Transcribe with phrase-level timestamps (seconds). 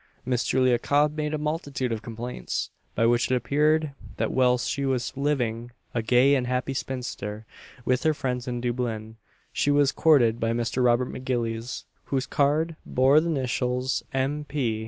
[0.25, 4.83] Miss Julia Cob made a multitude of complaints, by which it appeared that whilst she
[4.83, 7.45] was living, a gay and happy spinster,
[7.85, 9.17] with her friends in Dublin,
[9.53, 10.83] she was courted by Mr.
[10.83, 14.43] Robert M'Gillies, whose card bore the initials "M.
[14.45, 14.79] P."